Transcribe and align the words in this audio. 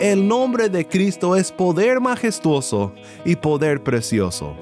El 0.00 0.26
nombre 0.26 0.70
de 0.70 0.88
Cristo 0.88 1.36
es 1.36 1.52
poder 1.52 2.00
majestuoso 2.00 2.90
y 3.22 3.36
poder 3.36 3.82
precioso. 3.82 4.56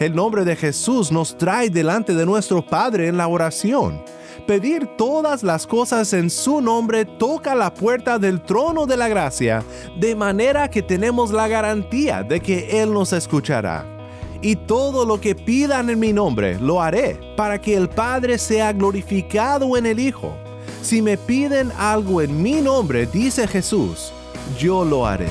El 0.00 0.14
nombre 0.14 0.46
de 0.46 0.56
Jesús 0.56 1.12
nos 1.12 1.36
trae 1.36 1.68
delante 1.68 2.14
de 2.14 2.24
nuestro 2.24 2.64
Padre 2.64 3.08
en 3.08 3.18
la 3.18 3.28
oración. 3.28 4.02
Pedir 4.46 4.86
todas 4.96 5.42
las 5.42 5.66
cosas 5.66 6.14
en 6.14 6.30
su 6.30 6.62
nombre 6.62 7.04
toca 7.04 7.54
la 7.54 7.74
puerta 7.74 8.18
del 8.18 8.40
trono 8.40 8.86
de 8.86 8.96
la 8.96 9.08
gracia, 9.08 9.62
de 10.00 10.16
manera 10.16 10.70
que 10.70 10.80
tenemos 10.80 11.32
la 11.32 11.48
garantía 11.48 12.22
de 12.22 12.40
que 12.40 12.80
Él 12.80 12.94
nos 12.94 13.12
escuchará. 13.12 13.84
Y 14.40 14.56
todo 14.56 15.04
lo 15.04 15.20
que 15.20 15.34
pidan 15.34 15.90
en 15.90 15.98
mi 15.98 16.14
nombre 16.14 16.58
lo 16.58 16.80
haré, 16.80 17.20
para 17.36 17.60
que 17.60 17.76
el 17.76 17.90
Padre 17.90 18.38
sea 18.38 18.72
glorificado 18.72 19.76
en 19.76 19.84
el 19.84 20.00
Hijo. 20.00 20.32
Si 20.80 21.02
me 21.02 21.18
piden 21.18 21.72
algo 21.76 22.22
en 22.22 22.40
mi 22.40 22.62
nombre, 22.62 23.04
dice 23.04 23.46
Jesús, 23.46 24.14
yo 24.56 24.84
lo 24.84 25.06
haré. 25.06 25.28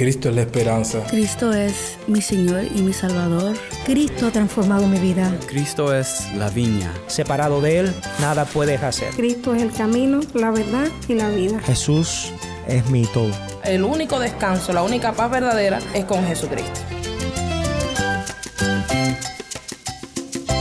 Cristo 0.00 0.30
es 0.30 0.34
la 0.34 0.40
esperanza. 0.40 1.04
Cristo 1.10 1.52
es 1.52 1.98
mi 2.06 2.22
Señor 2.22 2.64
y 2.74 2.80
mi 2.80 2.94
Salvador. 2.94 3.54
Cristo 3.84 4.28
ha 4.28 4.30
transformado 4.30 4.88
mi 4.88 4.98
vida. 4.98 5.30
Cristo 5.46 5.94
es 5.94 6.24
la 6.38 6.48
viña. 6.48 6.90
Separado 7.06 7.60
de 7.60 7.80
Él, 7.80 7.94
nada 8.18 8.46
puedes 8.46 8.82
hacer. 8.82 9.12
Cristo 9.14 9.54
es 9.54 9.60
el 9.60 9.70
camino, 9.70 10.20
la 10.32 10.52
verdad 10.52 10.88
y 11.06 11.16
la 11.16 11.28
vida. 11.28 11.60
Jesús 11.60 12.32
es 12.66 12.88
mi 12.88 13.04
todo. 13.04 13.49
El 13.64 13.84
único 13.84 14.18
descanso, 14.18 14.72
la 14.72 14.82
única 14.82 15.12
paz 15.12 15.30
verdadera 15.30 15.78
es 15.94 16.04
con 16.04 16.24
Jesucristo. 16.26 16.80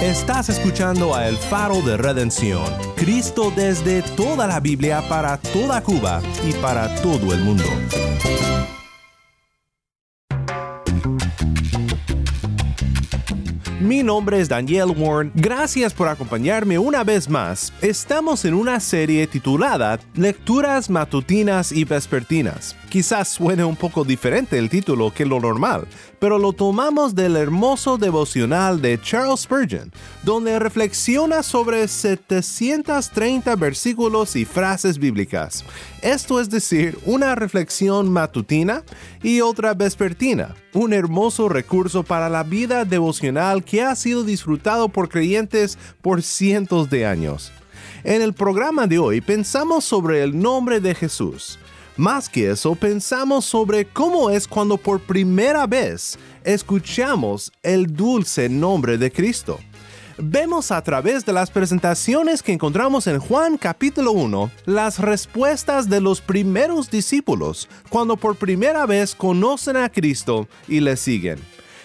Estás 0.02 0.50
escuchando 0.50 1.14
a 1.14 1.28
El 1.28 1.38
Faro 1.38 1.82
de 1.82 1.98
Redención, 1.98 2.64
Cristo 2.96 3.52
desde 3.56 4.02
toda 4.02 4.48
la 4.48 4.60
Biblia 4.60 5.04
para 5.10 5.38
toda 5.38 5.82
Cuba 5.82 6.22
y 6.48 6.54
para 6.54 6.94
todo 7.02 7.34
el 7.34 7.42
mundo. 7.42 7.66
Mi 13.90 14.04
nombre 14.04 14.40
es 14.40 14.48
Daniel 14.48 14.94
Warren. 14.96 15.32
Gracias 15.34 15.96
por 15.96 16.10
acompañarme 16.10 16.78
una 16.78 17.04
vez 17.04 17.28
más. 17.28 17.74
Estamos 17.82 18.46
en 18.46 18.54
una 18.54 18.80
serie 18.80 19.26
titulada 19.26 20.00
Lecturas 20.14 20.92
matutinas 20.92 21.72
y 21.72 21.86
vespertinas. 21.86 22.76
Quizás 22.90 23.30
suene 23.30 23.64
un 23.64 23.76
poco 23.76 24.04
diferente 24.04 24.60
el 24.60 24.70
título 24.70 25.12
que 25.12 25.26
lo 25.26 25.40
normal, 25.40 25.88
pero 26.20 26.38
lo 26.38 26.54
tomamos 26.54 27.16
del 27.16 27.36
hermoso 27.36 27.98
devocional 27.98 28.82
de 28.82 29.00
Charles 29.02 29.42
Spurgeon, 29.42 29.92
donde 30.24 30.60
reflexiona 30.60 31.44
sobre 31.44 31.88
730 31.88 33.56
versículos 33.56 34.36
y 34.36 34.46
frases 34.46 34.98
bíblicas. 34.98 35.64
Esto 36.02 36.40
es 36.40 36.50
decir, 36.50 36.98
una 37.06 37.36
reflexión 37.36 38.12
matutina 38.12 38.84
y 39.24 39.42
otra 39.42 39.74
vespertina, 39.74 40.56
un 40.74 40.94
hermoso 40.94 41.50
recurso 41.50 42.04
para 42.04 42.30
la 42.30 42.44
vida 42.44 42.86
devocional 42.86 43.64
que 43.64 43.82
ha 43.82 43.96
sido 43.96 44.24
disfrutado 44.24 44.90
por 44.90 45.10
creyentes 45.10 45.78
por 46.02 46.22
cientos 46.22 46.90
de 46.90 47.06
años. 47.06 47.52
En 48.04 48.22
el 48.22 48.34
programa 48.34 48.88
de 48.88 48.98
hoy 48.98 49.22
pensamos 49.22 49.84
sobre 49.84 50.24
el 50.24 50.40
nombre 50.40 50.80
de 50.80 50.96
Jesús. 50.96 51.60
Más 52.00 52.30
que 52.30 52.52
eso, 52.52 52.76
pensamos 52.76 53.44
sobre 53.44 53.84
cómo 53.84 54.30
es 54.30 54.48
cuando 54.48 54.78
por 54.78 55.02
primera 55.02 55.68
vez 55.68 56.18
escuchamos 56.46 57.52
el 57.62 57.94
dulce 57.94 58.48
nombre 58.48 58.98
de 58.98 59.12
Cristo. 59.12 59.60
Vemos 60.18 60.72
a 60.72 60.82
través 60.82 61.26
de 61.26 61.34
las 61.34 61.52
presentaciones 61.52 62.42
que 62.42 62.54
encontramos 62.54 63.06
en 63.08 63.20
Juan 63.20 63.58
capítulo 63.58 64.14
1 64.14 64.50
las 64.66 65.00
respuestas 65.00 65.90
de 65.90 66.00
los 66.00 66.22
primeros 66.22 66.90
discípulos 66.90 67.68
cuando 67.90 68.16
por 68.16 68.38
primera 68.38 68.86
vez 68.86 69.14
conocen 69.14 69.76
a 69.76 69.90
Cristo 69.90 70.48
y 70.70 70.80
le 70.80 70.96
siguen. 70.96 71.38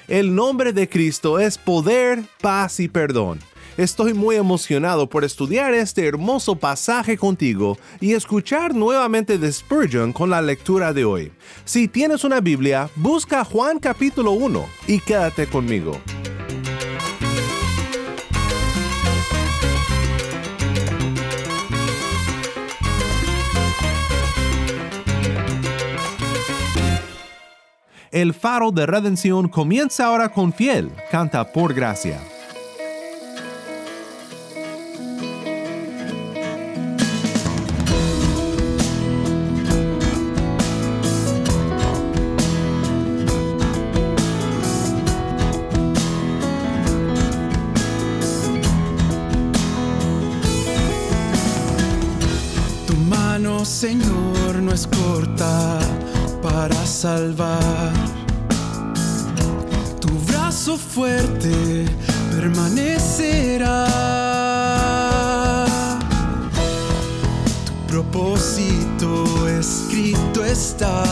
El 0.06 0.32
nombre 0.32 0.72
de 0.72 0.88
Cristo 0.88 1.40
es 1.40 1.58
poder, 1.58 2.22
paz 2.40 2.78
y 2.78 2.86
perdón. 2.86 3.40
Estoy 3.76 4.14
muy 4.14 4.36
emocionado 4.36 5.08
por 5.08 5.24
estudiar 5.24 5.74
este 5.74 6.06
hermoso 6.06 6.54
pasaje 6.54 7.18
contigo 7.18 7.76
y 8.00 8.12
escuchar 8.12 8.72
nuevamente 8.72 9.36
de 9.36 9.50
Spurgeon 9.50 10.12
con 10.12 10.30
la 10.30 10.40
lectura 10.40 10.92
de 10.92 11.04
hoy. 11.04 11.32
Si 11.64 11.88
tienes 11.88 12.22
una 12.22 12.40
Biblia, 12.40 12.88
busca 12.94 13.44
Juan 13.44 13.80
capítulo 13.80 14.30
1 14.30 14.64
y 14.86 15.00
quédate 15.00 15.48
conmigo. 15.48 16.00
El 28.12 28.32
faro 28.32 28.70
de 28.70 28.86
redención 28.86 29.48
comienza 29.48 30.06
ahora 30.06 30.28
con 30.28 30.52
fiel, 30.52 30.92
canta 31.10 31.52
por 31.52 31.74
gracia. 31.74 32.20
Salvar. 57.04 57.92
Tu 60.00 60.08
brazo 60.26 60.78
fuerte 60.78 61.84
permanecerá. 62.30 63.84
Tu 67.66 67.72
propósito 67.92 69.10
escrito 69.60 70.42
está. 70.42 71.04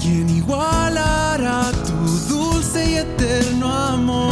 ¿Quién 0.00 0.30
igualará 0.30 1.72
tu 1.88 1.98
dulce 2.34 2.90
y 2.90 2.94
eterno 3.06 3.70
amor? 3.70 4.23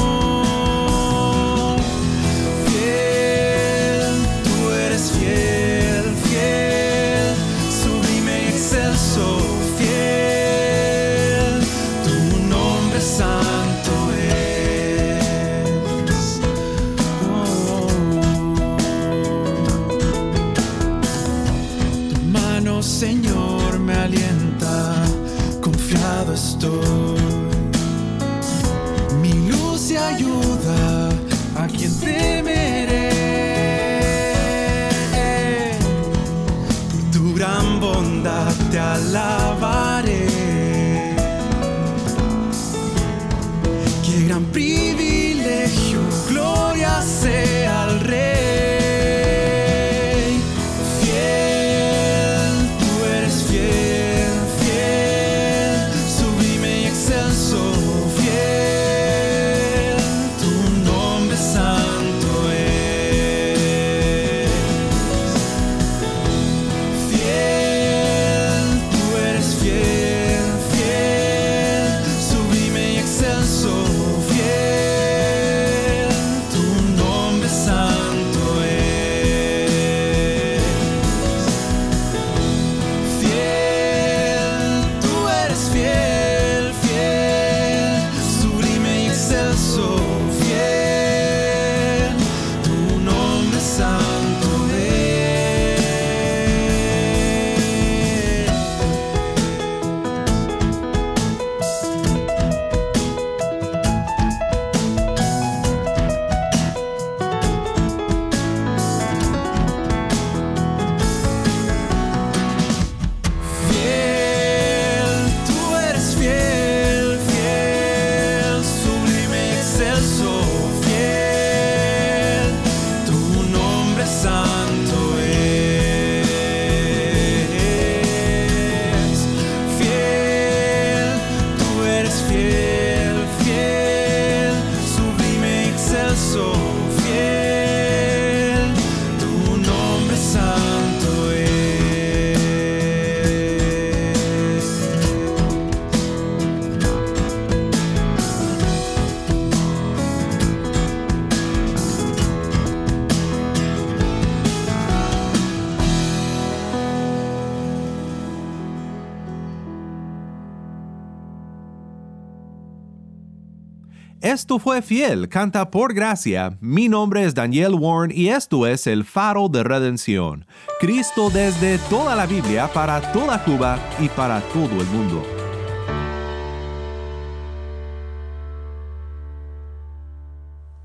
Esto 164.23 164.61
fue 164.61 164.83
Fiel, 164.83 165.29
canta 165.29 165.69
por 165.69 165.95
gracia. 165.95 166.57
Mi 166.61 166.89
nombre 166.89 167.25
es 167.25 167.35
Daniel 167.35 167.75
Warren 167.75 168.17
y 168.17 168.29
esto 168.29 168.69
es 168.69 168.87
el 168.87 169.05
faro 169.05 169.49
de 169.49 169.65
redención. 169.65 170.47
Cristo 170.79 171.29
desde 171.29 171.79
toda 171.91 172.15
la 172.15 172.25
Biblia, 172.27 172.73
para 172.73 173.01
toda 173.11 173.43
Cuba 173.43 173.81
y 173.99 174.09
para 174.09 174.41
todo 174.53 174.81
el 174.81 174.87
mundo. 174.87 175.27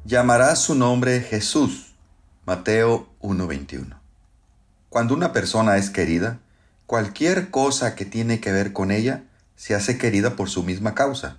Llamará 0.03 0.55
su 0.55 0.73
nombre 0.73 1.21
Jesús. 1.21 1.93
Mateo 2.43 3.07
1:21. 3.21 3.99
Cuando 4.89 5.13
una 5.13 5.31
persona 5.31 5.77
es 5.77 5.91
querida, 5.91 6.39
cualquier 6.87 7.51
cosa 7.51 7.93
que 7.93 8.05
tiene 8.05 8.39
que 8.39 8.51
ver 8.51 8.73
con 8.73 8.89
ella 8.89 9.25
se 9.55 9.75
hace 9.75 9.99
querida 9.99 10.35
por 10.35 10.49
su 10.49 10.63
misma 10.63 10.95
causa. 10.95 11.37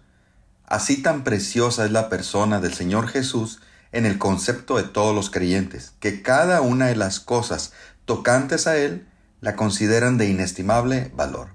Así 0.69 1.01
tan 1.01 1.25
preciosa 1.25 1.87
es 1.87 1.93
la 1.93 2.11
persona 2.11 2.61
del 2.61 2.75
Señor 2.75 3.09
Jesús 3.09 3.61
en 3.91 4.05
el 4.05 4.19
concepto 4.19 4.77
de 4.77 4.83
todos 4.83 5.15
los 5.15 5.31
creyentes, 5.31 5.95
que 5.99 6.21
cada 6.21 6.61
una 6.61 6.87
de 6.89 6.97
las 6.97 7.21
cosas 7.21 7.73
tocantes 8.05 8.67
a 8.67 8.77
Él 8.77 9.09
la 9.41 9.57
consideran 9.57 10.19
de 10.19 10.27
inestimable 10.27 11.11
valor. 11.17 11.49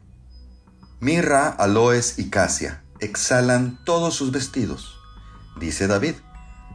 Mirra, 1.00 1.48
aloes 1.50 2.18
y 2.18 2.30
casia 2.30 2.82
exhalan 3.00 3.78
todos 3.84 4.16
sus 4.16 4.32
vestidos, 4.32 4.98
dice 5.60 5.88
David, 5.88 6.16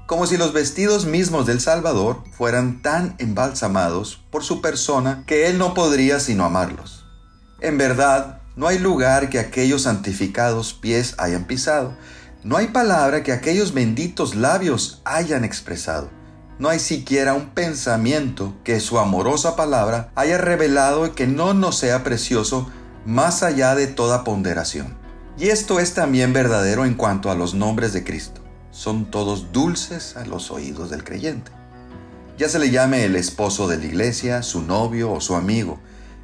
como 0.07 0.27
si 0.27 0.37
los 0.37 0.53
vestidos 0.53 1.07
mismos 1.07 1.45
del 1.47 1.61
Salvador 1.61 2.23
fueran 2.37 2.83
tan 2.83 3.17
embalsamados 3.19 4.23
por 4.31 4.45
su 4.45 4.61
persona 4.61 5.25
que 5.27 5.49
Él 5.49 5.59
no 5.59 5.75
podría 5.75 6.21
sino 6.21 6.45
amarlos. 6.45 7.05
En 7.61 7.79
verdad, 7.79 8.43
no 8.57 8.69
hay 8.69 8.79
lugar 8.79 9.29
que 9.29 9.39
aquellos 9.39 9.83
santificados 9.83 10.73
pies 10.75 11.15
hayan 11.19 11.47
pisado, 11.47 11.97
no 12.45 12.57
hay 12.57 12.69
palabra 12.69 13.25
que 13.25 13.33
aquellos 13.33 13.75
benditos 13.75 14.37
labios 14.37 15.03
hayan 15.05 15.45
expresado. 15.45 16.09
No 16.61 16.69
hay 16.69 16.79
siquiera 16.79 17.35
un 17.35 17.51
pensamiento 17.51 18.55
que 18.63 18.79
su 18.79 19.01
amorosa 19.01 19.57
palabra 19.57 20.13
haya 20.15 20.39
revelado 20.39 21.15
que 21.17 21.27
no 21.27 21.53
nos 21.53 21.79
sea 21.79 22.05
precioso 22.05 22.71
más 23.05 23.43
allá 23.43 23.75
de 23.75 23.89
toda 23.89 24.23
ponderación. 24.23 24.97
Y 25.37 25.49
esto 25.49 25.81
es 25.81 25.95
también 25.95 26.33
verdadero 26.33 26.85
en 26.85 26.95
cuanto 26.95 27.33
a 27.33 27.35
los 27.35 27.55
nombres 27.55 27.93
de 27.93 28.05
Cristo. 28.05 28.41
Son 28.71 29.11
todos 29.11 29.53
dulces 29.53 30.17
a 30.17 30.25
los 30.25 30.53
oídos 30.53 30.91
del 30.91 31.03
creyente. 31.03 31.51
Ya 32.39 32.49
se 32.49 32.61
le 32.61 32.71
llame 32.71 33.05
el 33.05 33.17
esposo 33.17 33.67
de 33.67 33.79
la 33.79 33.87
iglesia, 33.87 34.45
su 34.45 34.63
novio 34.63 35.11
o 35.11 35.21
su 35.21 35.35
amigo, 35.35 35.81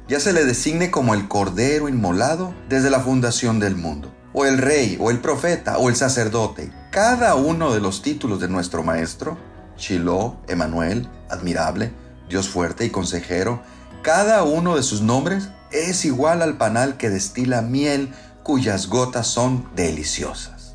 ya 0.07 0.21
se 0.21 0.31
le 0.31 0.45
designe 0.45 0.91
como 0.91 1.13
el 1.13 1.27
Cordero 1.27 1.89
inmolado 1.89 2.53
desde 2.69 2.89
la 2.89 3.01
fundación 3.01 3.59
del 3.59 3.75
mundo 3.75 4.15
o 4.37 4.45
el 4.45 4.57
rey, 4.57 4.97
o 4.99 5.11
el 5.11 5.19
profeta, 5.19 5.77
o 5.77 5.87
el 5.87 5.95
sacerdote. 5.95 6.69
Cada 6.91 7.35
uno 7.35 7.73
de 7.73 7.79
los 7.79 8.01
títulos 8.01 8.41
de 8.41 8.49
nuestro 8.49 8.83
Maestro, 8.83 9.37
Shiloh, 9.77 10.35
Emanuel, 10.49 11.09
admirable, 11.29 11.93
Dios 12.27 12.49
fuerte 12.49 12.83
y 12.83 12.89
consejero, 12.89 13.61
cada 14.01 14.43
uno 14.43 14.75
de 14.75 14.83
sus 14.83 15.01
nombres 15.01 15.47
es 15.71 16.03
igual 16.03 16.41
al 16.41 16.57
panal 16.57 16.97
que 16.97 17.09
destila 17.09 17.61
miel 17.61 18.13
cuyas 18.43 18.87
gotas 18.87 19.25
son 19.25 19.69
deliciosas. 19.73 20.73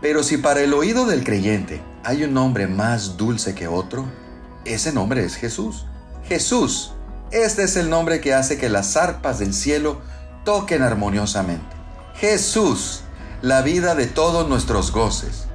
Pero 0.00 0.22
si 0.22 0.36
para 0.36 0.60
el 0.60 0.72
oído 0.72 1.04
del 1.04 1.24
creyente 1.24 1.82
hay 2.04 2.22
un 2.22 2.32
nombre 2.32 2.68
más 2.68 3.16
dulce 3.16 3.56
que 3.56 3.66
otro, 3.66 4.06
ese 4.64 4.92
nombre 4.92 5.24
es 5.24 5.34
Jesús. 5.34 5.84
Jesús, 6.28 6.92
este 7.32 7.64
es 7.64 7.76
el 7.76 7.90
nombre 7.90 8.20
que 8.20 8.34
hace 8.34 8.56
que 8.56 8.68
las 8.68 8.96
arpas 8.96 9.40
del 9.40 9.52
cielo 9.52 10.00
toquen 10.44 10.82
armoniosamente. 10.82 11.79
Jesús, 12.20 13.00
la 13.40 13.62
vida 13.62 13.94
de 13.94 14.06
todos 14.06 14.46
nuestros 14.46 14.92
goces. 14.92 15.46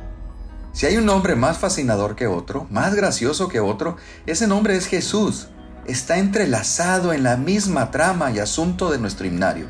Si 0.73 0.87
hay 0.87 0.97
un 0.97 1.05
nombre 1.05 1.35
más 1.35 1.59
fascinador 1.59 2.15
que 2.15 2.25
otro, 2.25 2.65
más 2.71 2.95
gracioso 2.95 3.49
que 3.49 3.59
otro, 3.59 3.97
ese 4.25 4.47
nombre 4.47 4.75
es 4.75 4.87
Jesús. 4.87 5.49
Está 5.85 6.17
entrelazado 6.17 7.13
en 7.13 7.21
la 7.21 7.37
misma 7.37 7.91
trama 7.91 8.31
y 8.31 8.39
asunto 8.39 8.89
de 8.89 8.97
nuestro 8.97 9.27
himnario. 9.27 9.67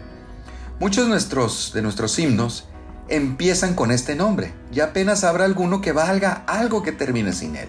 Muchos 0.79 1.03
de 1.03 1.09
nuestros, 1.09 1.73
de 1.73 1.81
nuestros 1.81 2.17
himnos 2.17 2.69
empiezan 3.09 3.73
con 3.73 3.91
este 3.91 4.15
nombre 4.15 4.53
y 4.71 4.79
apenas 4.79 5.25
habrá 5.25 5.43
alguno 5.43 5.81
que 5.81 5.91
valga 5.91 6.45
algo 6.47 6.81
que 6.81 6.93
termine 6.93 7.33
sin 7.33 7.57
él. 7.57 7.67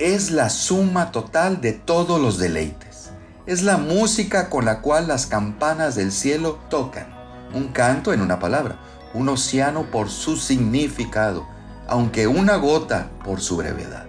Es 0.00 0.32
la 0.32 0.50
suma 0.50 1.12
total 1.12 1.60
de 1.60 1.70
todos 1.70 2.20
los 2.20 2.36
deleites. 2.36 3.10
Es 3.46 3.62
la 3.62 3.76
música 3.76 4.50
con 4.50 4.64
la 4.64 4.80
cual 4.80 5.06
las 5.06 5.26
campanas 5.26 5.94
del 5.94 6.10
cielo 6.10 6.58
tocan 6.68 7.15
un 7.54 7.68
canto 7.68 8.12
en 8.12 8.20
una 8.20 8.38
palabra, 8.38 8.76
un 9.14 9.28
océano 9.28 9.90
por 9.90 10.10
su 10.10 10.36
significado, 10.36 11.46
aunque 11.88 12.26
una 12.26 12.56
gota 12.56 13.10
por 13.24 13.40
su 13.40 13.56
brevedad. 13.56 14.06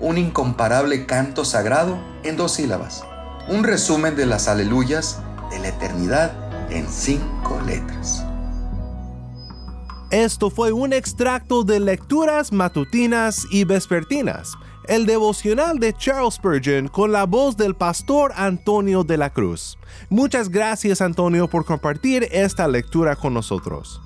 Un 0.00 0.18
incomparable 0.18 1.06
canto 1.06 1.44
sagrado 1.44 1.98
en 2.24 2.36
dos 2.36 2.52
sílabas, 2.52 3.04
un 3.48 3.64
resumen 3.64 4.16
de 4.16 4.26
las 4.26 4.48
aleluyas 4.48 5.20
de 5.50 5.58
la 5.60 5.68
eternidad 5.68 6.32
en 6.70 6.88
cinco 6.88 7.60
letras. 7.66 8.24
Esto 10.10 10.50
fue 10.50 10.72
un 10.72 10.92
extracto 10.92 11.64
de 11.64 11.80
lecturas 11.80 12.52
matutinas 12.52 13.46
y 13.50 13.64
vespertinas, 13.64 14.52
el 14.88 15.06
devocional 15.06 15.78
de 15.78 15.92
Charles 15.92 16.34
Spurgeon 16.34 16.88
con 16.88 17.12
la 17.12 17.24
voz 17.24 17.56
del 17.56 17.74
pastor 17.74 18.32
Antonio 18.36 19.04
de 19.04 19.16
la 19.16 19.30
Cruz. 19.30 19.78
Muchas 20.08 20.48
gracias 20.48 21.00
Antonio 21.00 21.48
por 21.48 21.64
compartir 21.64 22.28
esta 22.30 22.68
lectura 22.68 23.16
con 23.16 23.34
nosotros. 23.34 24.00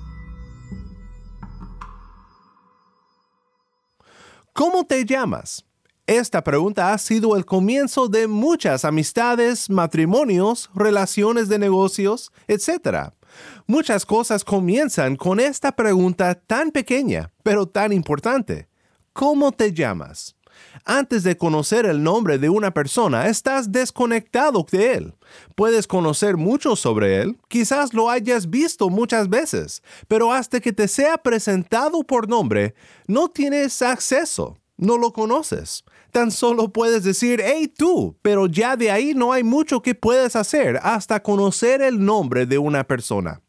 ¿Cómo 4.53 4.85
te 4.85 5.05
llamas? 5.05 5.65
Esta 6.05 6.43
pregunta 6.43 6.91
ha 6.91 6.97
sido 6.97 7.37
el 7.37 7.45
comienzo 7.45 8.07
de 8.07 8.27
muchas 8.27 8.83
amistades, 8.83 9.69
matrimonios, 9.69 10.69
relaciones 10.73 11.49
de 11.49 11.59
negocios, 11.59 12.31
etc. 12.47 13.11
Muchas 13.67 14.05
cosas 14.05 14.43
comienzan 14.43 15.15
con 15.15 15.39
esta 15.39 15.71
pregunta 15.71 16.33
tan 16.35 16.71
pequeña, 16.71 17.31
pero 17.43 17.67
tan 17.67 17.93
importante. 17.93 18.67
¿Cómo 19.13 19.51
te 19.51 19.71
llamas? 19.71 20.35
Antes 20.85 21.23
de 21.23 21.37
conocer 21.37 21.85
el 21.85 22.03
nombre 22.03 22.37
de 22.37 22.49
una 22.49 22.71
persona, 22.71 23.27
estás 23.27 23.71
desconectado 23.71 24.65
de 24.71 24.93
él. 24.93 25.13
Puedes 25.55 25.87
conocer 25.87 26.37
mucho 26.37 26.75
sobre 26.75 27.21
él, 27.21 27.37
quizás 27.47 27.93
lo 27.93 28.09
hayas 28.09 28.49
visto 28.49 28.89
muchas 28.89 29.29
veces, 29.29 29.83
pero 30.07 30.33
hasta 30.33 30.59
que 30.59 30.73
te 30.73 30.87
sea 30.87 31.17
presentado 31.17 32.03
por 32.03 32.27
nombre, 32.27 32.73
no 33.07 33.29
tienes 33.29 33.81
acceso, 33.81 34.57
no 34.77 34.97
lo 34.97 35.13
conoces. 35.13 35.83
Tan 36.11 36.31
solo 36.31 36.69
puedes 36.69 37.03
decir, 37.03 37.41
hey 37.43 37.67
tú, 37.67 38.17
pero 38.21 38.47
ya 38.47 38.75
de 38.75 38.89
ahí 38.89 39.13
no 39.13 39.31
hay 39.33 39.43
mucho 39.43 39.81
que 39.81 39.93
puedes 39.93 40.35
hacer 40.35 40.79
hasta 40.81 41.21
conocer 41.21 41.81
el 41.81 42.03
nombre 42.03 42.45
de 42.45 42.57
una 42.57 42.83
persona. 42.83 43.41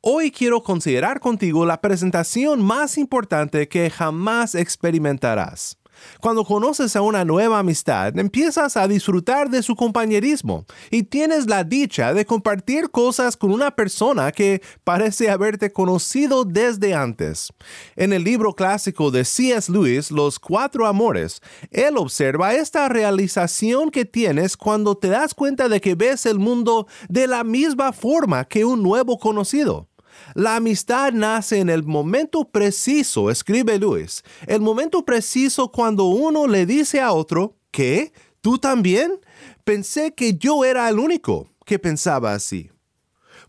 Hoy 0.00 0.30
quiero 0.30 0.62
considerar 0.62 1.18
contigo 1.18 1.66
la 1.66 1.80
presentación 1.80 2.62
más 2.64 2.96
importante 2.96 3.68
que 3.68 3.90
jamás 3.90 4.54
experimentarás. 4.54 5.76
Cuando 6.20 6.44
conoces 6.44 6.96
a 6.96 7.02
una 7.02 7.24
nueva 7.24 7.58
amistad, 7.58 8.18
empiezas 8.18 8.76
a 8.76 8.88
disfrutar 8.88 9.50
de 9.50 9.62
su 9.62 9.76
compañerismo 9.76 10.64
y 10.90 11.04
tienes 11.04 11.46
la 11.46 11.64
dicha 11.64 12.14
de 12.14 12.26
compartir 12.26 12.90
cosas 12.90 13.36
con 13.36 13.52
una 13.52 13.70
persona 13.70 14.32
que 14.32 14.62
parece 14.84 15.30
haberte 15.30 15.72
conocido 15.72 16.44
desde 16.44 16.94
antes. 16.94 17.52
En 17.96 18.12
el 18.12 18.24
libro 18.24 18.54
clásico 18.54 19.10
de 19.10 19.24
C.S. 19.24 19.70
Lewis, 19.70 20.10
Los 20.10 20.38
Cuatro 20.38 20.86
Amores, 20.86 21.40
él 21.70 21.96
observa 21.96 22.54
esta 22.54 22.88
realización 22.88 23.90
que 23.90 24.04
tienes 24.04 24.56
cuando 24.56 24.96
te 24.96 25.08
das 25.08 25.34
cuenta 25.34 25.68
de 25.68 25.80
que 25.80 25.94
ves 25.94 26.26
el 26.26 26.38
mundo 26.38 26.86
de 27.08 27.26
la 27.26 27.44
misma 27.44 27.92
forma 27.92 28.44
que 28.44 28.64
un 28.64 28.82
nuevo 28.82 29.18
conocido. 29.18 29.88
La 30.34 30.56
amistad 30.56 31.12
nace 31.12 31.58
en 31.58 31.70
el 31.70 31.84
momento 31.84 32.44
preciso, 32.44 33.30
escribe 33.30 33.78
Luis, 33.78 34.22
el 34.46 34.60
momento 34.60 35.04
preciso 35.04 35.70
cuando 35.70 36.04
uno 36.04 36.46
le 36.46 36.66
dice 36.66 37.00
a 37.00 37.12
otro, 37.12 37.56
¿qué? 37.70 38.12
¿Tú 38.40 38.58
también? 38.58 39.20
Pensé 39.64 40.14
que 40.14 40.34
yo 40.34 40.64
era 40.64 40.88
el 40.88 40.98
único 40.98 41.48
que 41.64 41.78
pensaba 41.78 42.32
así. 42.32 42.70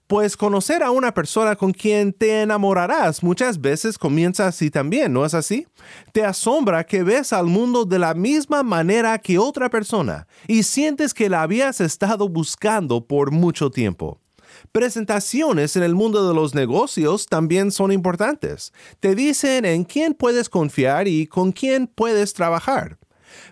Pues 0.08 0.36
conocer 0.36 0.82
a 0.82 0.90
una 0.90 1.14
persona 1.14 1.56
con 1.56 1.72
quien 1.72 2.14
te 2.14 2.42
enamorarás 2.42 3.22
muchas 3.22 3.62
veces 3.62 3.96
comienza 3.96 4.48
así 4.48 4.72
también, 4.72 5.14
¿no 5.14 5.24
es 5.24 5.36
así? 5.36 5.68
Te 6.12 6.26
asombra 6.26 6.84
que 6.84 7.04
ves 7.04 7.32
al 7.32 7.46
mundo 7.46 7.86
de 7.86 8.00
la 8.00 8.16
misma 8.16 8.64
manera 8.64 9.20
que 9.20 9.38
otra 9.38 9.70
persona 9.70 10.28
y 10.48 10.64
sientes 10.64 11.14
que 11.14 11.30
la 11.30 11.44
habías 11.44 11.80
estado 11.80 12.28
buscando 12.28 13.06
por 13.06 13.30
mucho 13.30 13.70
tiempo. 13.70 14.20
Presentaciones 14.72 15.76
en 15.76 15.84
el 15.84 15.96
mundo 15.96 16.28
de 16.28 16.36
los 16.36 16.54
negocios 16.54 17.26
también 17.26 17.72
son 17.72 17.92
importantes. 17.92 18.72
Te 19.00 19.16
dicen 19.16 19.66
en 19.66 19.84
quién 19.84 20.14
puedes 20.14 20.48
confiar 20.48 21.08
y 21.08 21.26
con 21.26 21.52
quién 21.52 21.88
puedes 21.88 22.34
trabajar. 22.34 23.00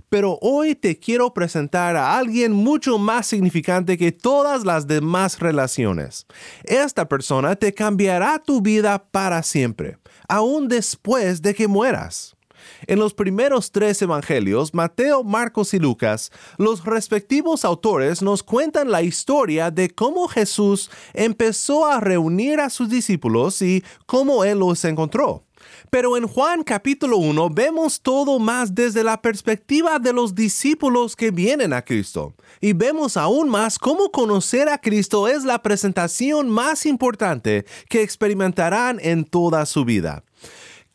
Pero 0.10 0.38
hoy 0.42 0.76
te 0.76 1.00
quiero 1.00 1.34
presentar 1.34 1.96
a 1.96 2.18
alguien 2.18 2.52
mucho 2.52 2.98
más 3.00 3.28
significante 3.28 3.98
que 3.98 4.12
todas 4.12 4.64
las 4.64 4.86
demás 4.86 5.40
relaciones. 5.40 6.28
Esta 6.64 7.08
persona 7.08 7.56
te 7.56 7.74
cambiará 7.74 8.40
tu 8.40 8.62
vida 8.62 9.04
para 9.10 9.42
siempre, 9.44 9.98
aún 10.28 10.68
después 10.68 11.42
de 11.42 11.56
que 11.56 11.68
mueras. 11.68 12.37
En 12.86 13.00
los 13.00 13.13
primeros 13.13 13.72
tres 13.72 14.01
evangelios, 14.01 14.74
Mateo, 14.74 15.24
Marcos 15.24 15.74
y 15.74 15.79
Lucas, 15.79 16.31
los 16.57 16.86
respectivos 16.86 17.65
autores 17.65 18.22
nos 18.22 18.43
cuentan 18.43 18.91
la 18.91 19.01
historia 19.01 19.72
de 19.72 19.89
cómo 19.89 20.27
Jesús 20.27 20.91
empezó 21.13 21.88
a 21.88 22.00
reunir 22.00 22.60
a 22.60 22.69
sus 22.69 22.89
discípulos 22.89 23.62
y 23.62 23.84
cómo 24.05 24.43
Él 24.43 24.60
los 24.60 24.86
encontró. 24.86 25.43
Pero 25.89 26.17
en 26.17 26.27
Juan 26.27 26.63
capítulo 26.63 27.17
1 27.17 27.50
vemos 27.50 28.01
todo 28.01 28.39
más 28.39 28.75
desde 28.75 29.03
la 29.03 29.22
perspectiva 29.22 30.00
de 30.00 30.13
los 30.13 30.36
discípulos 30.36 31.15
que 31.15 31.31
vienen 31.31 31.74
a 31.74 31.84
Cristo. 31.84 32.34
Y 32.60 32.74
vemos 32.74 33.17
aún 33.17 33.50
más 33.50 33.79
cómo 33.79 34.12
conocer 34.12 34.69
a 34.69 34.79
Cristo 34.79 35.27
es 35.27 35.43
la 35.43 35.62
presentación 35.62 36.50
más 36.50 36.86
importante 36.86 37.65
que 37.89 38.01
experimentarán 38.01 39.00
en 39.01 39.24
toda 39.25 39.65
su 39.65 39.86
vida. 39.86 40.24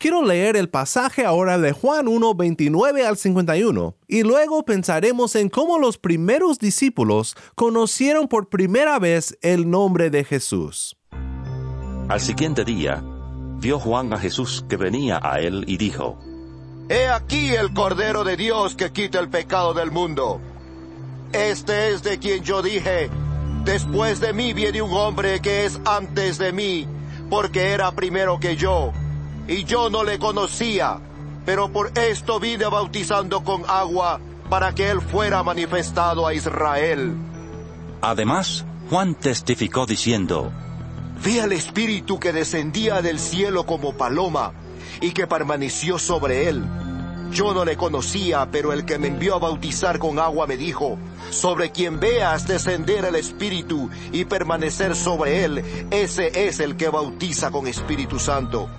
Quiero 0.03 0.21
leer 0.21 0.57
el 0.57 0.67
pasaje 0.67 1.25
ahora 1.25 1.57
de 1.57 1.71
Juan 1.71 2.09
1, 2.09 2.35
29 2.35 3.07
al 3.07 3.15
51, 3.15 3.95
y 4.09 4.23
luego 4.23 4.65
pensaremos 4.65 5.33
en 5.37 5.47
cómo 5.47 5.79
los 5.79 5.97
primeros 5.97 6.59
discípulos 6.59 7.37
conocieron 7.55 8.27
por 8.27 8.49
primera 8.49 8.99
vez 8.99 9.37
el 9.41 9.69
nombre 9.69 10.09
de 10.09 10.25
Jesús. 10.25 10.97
Al 12.09 12.19
siguiente 12.19 12.65
día, 12.65 13.01
vio 13.61 13.79
Juan 13.79 14.11
a 14.11 14.19
Jesús 14.19 14.65
que 14.67 14.75
venía 14.75 15.21
a 15.23 15.39
él 15.39 15.63
y 15.67 15.77
dijo, 15.77 16.19
He 16.89 17.07
aquí 17.07 17.55
el 17.55 17.73
Cordero 17.73 18.25
de 18.25 18.35
Dios 18.35 18.75
que 18.75 18.91
quita 18.91 19.21
el 19.21 19.29
pecado 19.29 19.73
del 19.73 19.91
mundo. 19.91 20.41
Este 21.31 21.93
es 21.93 22.03
de 22.03 22.19
quien 22.19 22.43
yo 22.43 22.61
dije, 22.61 23.09
después 23.63 24.19
de 24.19 24.33
mí 24.33 24.51
viene 24.51 24.81
un 24.81 24.91
hombre 24.91 25.39
que 25.39 25.63
es 25.63 25.79
antes 25.85 26.39
de 26.39 26.51
mí, 26.51 26.89
porque 27.29 27.71
era 27.71 27.93
primero 27.93 28.37
que 28.41 28.57
yo, 28.57 28.91
y 29.47 29.63
yo 29.65 29.89
no 29.89 30.03
le 30.03 30.19
conocía, 30.19 30.99
pero 31.45 31.69
por 31.69 31.97
esto 31.97 32.39
vine 32.39 32.65
bautizando 32.65 33.43
con 33.43 33.63
agua 33.67 34.19
para 34.49 34.73
que 34.73 34.89
él 34.89 35.01
fuera 35.01 35.43
manifestado 35.43 36.25
a 36.25 36.33
Israel. 36.33 37.15
Además, 38.01 38.65
Juan 38.89 39.15
testificó 39.15 39.85
diciendo, 39.85 40.51
Vi 41.23 41.39
al 41.39 41.53
Espíritu 41.53 42.19
que 42.19 42.33
descendía 42.33 43.01
del 43.01 43.19
cielo 43.19 43.65
como 43.65 43.95
paloma 43.95 44.51
y 45.01 45.11
que 45.11 45.27
permaneció 45.27 45.97
sobre 45.97 46.49
él. 46.49 46.63
Yo 47.31 47.53
no 47.53 47.65
le 47.65 47.77
conocía, 47.77 48.47
pero 48.51 48.73
el 48.73 48.85
que 48.85 48.99
me 48.99 49.07
envió 49.07 49.35
a 49.35 49.39
bautizar 49.39 49.97
con 49.97 50.19
agua 50.19 50.45
me 50.45 50.55
dijo, 50.55 50.97
sobre 51.31 51.71
quien 51.71 51.99
veas 51.99 52.47
descender 52.47 53.05
el 53.05 53.15
Espíritu 53.15 53.89
y 54.11 54.25
permanecer 54.25 54.95
sobre 54.95 55.43
él, 55.43 55.63
ese 55.89 56.47
es 56.47 56.59
el 56.59 56.75
que 56.75 56.89
bautiza 56.89 57.49
con 57.49 57.67
Espíritu 57.67 58.19
Santo. 58.19 58.69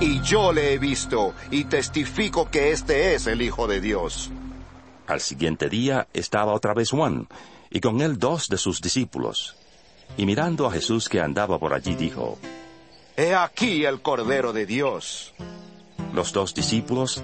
Y 0.00 0.20
yo 0.22 0.52
le 0.52 0.74
he 0.74 0.78
visto 0.78 1.34
y 1.50 1.64
testifico 1.64 2.50
que 2.50 2.72
este 2.72 3.14
es 3.14 3.26
el 3.26 3.42
Hijo 3.42 3.66
de 3.66 3.80
Dios. 3.80 4.30
Al 5.06 5.20
siguiente 5.20 5.68
día 5.68 6.08
estaba 6.12 6.52
otra 6.52 6.74
vez 6.74 6.90
Juan, 6.90 7.28
y 7.70 7.80
con 7.80 8.00
él 8.00 8.18
dos 8.18 8.48
de 8.48 8.58
sus 8.58 8.80
discípulos. 8.80 9.56
Y 10.16 10.26
mirando 10.26 10.66
a 10.66 10.72
Jesús 10.72 11.08
que 11.08 11.20
andaba 11.20 11.58
por 11.58 11.74
allí, 11.74 11.94
dijo, 11.94 12.38
He 13.16 13.34
aquí 13.34 13.84
el 13.84 14.02
Cordero 14.02 14.52
de 14.52 14.66
Dios. 14.66 15.34
Los 16.12 16.32
dos 16.32 16.54
discípulos 16.54 17.22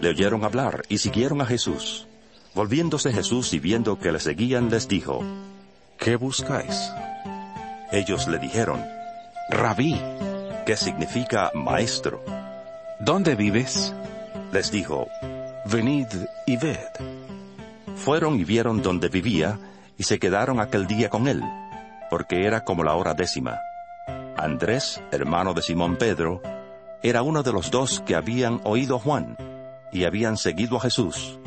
le 0.00 0.08
oyeron 0.08 0.44
hablar 0.44 0.82
y 0.88 0.98
siguieron 0.98 1.40
a 1.40 1.46
Jesús. 1.46 2.06
Volviéndose 2.54 3.12
Jesús 3.12 3.52
y 3.52 3.58
viendo 3.58 3.98
que 3.98 4.12
le 4.12 4.20
seguían, 4.20 4.70
les 4.70 4.88
dijo, 4.88 5.22
¿Qué 5.98 6.16
buscáis? 6.16 6.90
Ellos 7.92 8.28
le 8.28 8.38
dijeron, 8.38 8.84
Rabí, 9.50 10.00
que 10.68 10.76
significa 10.76 11.50
maestro. 11.54 12.22
¿Dónde 13.00 13.34
vives? 13.36 13.94
Les 14.52 14.70
dijo, 14.70 15.08
Venid 15.64 16.08
y 16.46 16.58
ved. 16.58 16.76
Fueron 17.96 18.38
y 18.38 18.44
vieron 18.44 18.82
donde 18.82 19.08
vivía, 19.08 19.58
y 19.96 20.02
se 20.02 20.18
quedaron 20.18 20.60
aquel 20.60 20.86
día 20.86 21.08
con 21.08 21.26
él, 21.26 21.42
porque 22.10 22.44
era 22.44 22.64
como 22.64 22.84
la 22.84 22.96
hora 22.96 23.14
décima. 23.14 23.58
Andrés, 24.36 25.00
hermano 25.10 25.54
de 25.54 25.62
Simón 25.62 25.96
Pedro, 25.96 26.42
era 27.02 27.22
uno 27.22 27.42
de 27.42 27.52
los 27.54 27.70
dos 27.70 28.00
que 28.00 28.14
habían 28.14 28.60
oído 28.64 28.96
a 28.96 29.00
Juan, 29.00 29.38
y 29.90 30.04
habían 30.04 30.36
seguido 30.36 30.76
a 30.76 30.80
Jesús. 30.80 31.38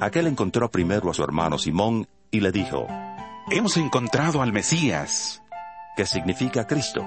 Aquel 0.00 0.28
encontró 0.28 0.70
primero 0.70 1.10
a 1.10 1.14
su 1.14 1.22
hermano 1.22 1.58
Simón, 1.58 2.08
y 2.30 2.40
le 2.40 2.52
dijo, 2.52 2.86
Hemos 3.50 3.76
encontrado 3.76 4.40
al 4.40 4.54
Mesías, 4.54 5.42
que 5.94 6.06
significa 6.06 6.66
Cristo, 6.66 7.04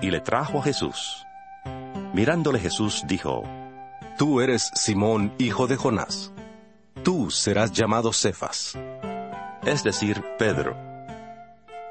y 0.00 0.10
le 0.10 0.20
trajo 0.20 0.58
a 0.58 0.62
Jesús. 0.62 1.24
Mirándole 2.12 2.58
Jesús 2.58 3.02
dijo, 3.06 3.44
Tú 4.18 4.40
eres 4.40 4.70
Simón, 4.74 5.34
hijo 5.38 5.66
de 5.66 5.76
Jonás. 5.76 6.32
Tú 7.02 7.30
serás 7.30 7.72
llamado 7.72 8.12
Cefas. 8.12 8.78
Es 9.64 9.82
decir, 9.82 10.22
Pedro. 10.38 10.76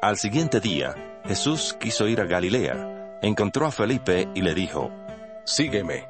Al 0.02 0.18
siguiente 0.18 0.60
día, 0.60 0.96
Jesús 1.25 1.75
quiso 1.80 2.08
ir 2.08 2.22
a 2.22 2.25
Galilea. 2.25 3.20
Encontró 3.22 3.66
a 3.66 3.72
Felipe 3.72 4.28
y 4.34 4.42
le 4.42 4.54
dijo, 4.54 4.92
Sígueme. 5.46 6.08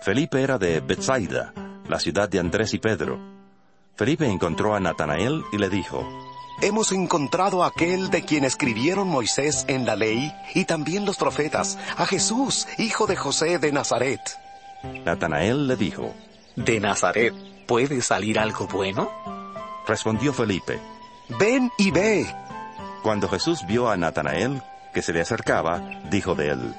Felipe 0.00 0.42
era 0.42 0.58
de 0.58 0.80
Bethsaida, 0.80 1.52
la 1.88 1.98
ciudad 1.98 2.28
de 2.28 2.38
Andrés 2.38 2.74
y 2.74 2.78
Pedro. 2.78 3.18
Felipe 3.96 4.26
encontró 4.26 4.74
a 4.74 4.80
Natanael 4.80 5.42
y 5.52 5.58
le 5.58 5.68
dijo, 5.68 6.06
Hemos 6.60 6.90
encontrado 6.90 7.62
a 7.62 7.68
aquel 7.68 8.10
de 8.10 8.24
quien 8.24 8.44
escribieron 8.44 9.06
Moisés 9.06 9.64
en 9.68 9.86
la 9.86 9.94
ley 9.94 10.34
y 10.54 10.64
también 10.64 11.04
los 11.04 11.16
profetas, 11.16 11.78
a 11.96 12.04
Jesús, 12.04 12.66
hijo 12.78 13.06
de 13.06 13.14
José 13.14 13.60
de 13.60 13.70
Nazaret. 13.70 14.20
Natanael 15.04 15.68
le 15.68 15.76
dijo, 15.76 16.12
¿De 16.56 16.80
Nazaret 16.80 17.32
puede 17.66 18.02
salir 18.02 18.40
algo 18.40 18.66
bueno? 18.66 19.08
Respondió 19.86 20.32
Felipe, 20.32 20.80
Ven 21.38 21.70
y 21.78 21.92
ve. 21.92 22.26
Cuando 23.04 23.28
Jesús 23.28 23.64
vio 23.68 23.88
a 23.88 23.96
Natanael, 23.96 24.60
que 24.92 25.00
se 25.00 25.12
le 25.12 25.20
acercaba, 25.20 25.80
dijo 26.10 26.34
de 26.34 26.48
él, 26.48 26.74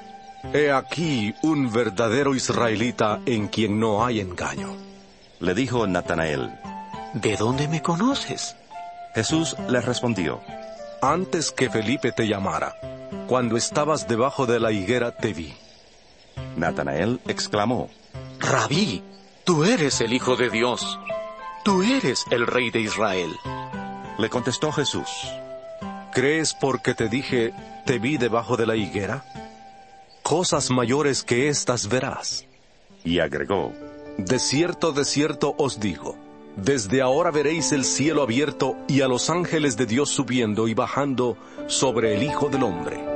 He 0.52 0.70
aquí 0.70 1.34
un 1.42 1.72
verdadero 1.72 2.34
israelita 2.34 3.20
en 3.24 3.48
quien 3.48 3.80
no 3.80 4.04
hay 4.04 4.20
engaño. 4.20 4.76
Le 5.38 5.54
dijo 5.54 5.86
Natanael, 5.86 6.52
¿De 7.14 7.36
dónde 7.36 7.66
me 7.66 7.80
conoces? 7.80 8.56
Jesús 9.14 9.56
le 9.68 9.80
respondió, 9.80 10.40
Antes 11.02 11.50
que 11.50 11.70
Felipe 11.70 12.12
te 12.12 12.28
llamara, 12.28 12.76
cuando 13.26 13.56
estabas 13.56 14.06
debajo 14.06 14.46
de 14.46 14.60
la 14.60 14.72
higuera 14.72 15.16
te 15.16 15.32
vi. 15.32 15.54
Natanael 16.56 17.20
exclamó, 17.26 17.90
Rabí, 18.38 19.02
tú 19.44 19.64
eres 19.64 20.00
el 20.00 20.12
Hijo 20.12 20.36
de 20.36 20.50
Dios, 20.50 20.98
tú 21.64 21.82
eres 21.82 22.24
el 22.30 22.46
Rey 22.46 22.70
de 22.70 22.80
Israel. 22.80 23.30
Le 24.18 24.28
contestó 24.28 24.72
Jesús, 24.72 25.08
¿crees 26.12 26.54
porque 26.54 26.94
te 26.94 27.08
dije, 27.08 27.52
te 27.86 27.98
vi 27.98 28.16
debajo 28.16 28.56
de 28.56 28.66
la 28.66 28.76
higuera? 28.76 29.24
Cosas 30.22 30.70
mayores 30.70 31.24
que 31.24 31.48
estas 31.48 31.88
verás. 31.88 32.46
Y 33.04 33.20
agregó, 33.20 33.72
De 34.18 34.38
cierto, 34.38 34.92
de 34.92 35.04
cierto 35.04 35.54
os 35.56 35.80
digo, 35.80 36.16
desde 36.56 37.00
ahora 37.00 37.30
veréis 37.30 37.72
el 37.72 37.84
cielo 37.84 38.22
abierto 38.22 38.76
y 38.88 39.00
a 39.00 39.08
los 39.08 39.30
ángeles 39.30 39.76
de 39.76 39.86
Dios 39.86 40.10
subiendo 40.10 40.68
y 40.68 40.74
bajando 40.74 41.36
sobre 41.66 42.14
el 42.14 42.22
Hijo 42.22 42.48
del 42.48 42.62
Hombre. 42.62 43.10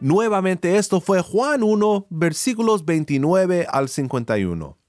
Nuevamente 0.00 0.78
esto 0.78 1.02
fue 1.02 1.20
Juan 1.20 1.62
1, 1.62 2.06
versículos 2.08 2.86
29 2.86 3.66
al 3.70 3.90
51. 3.90 4.79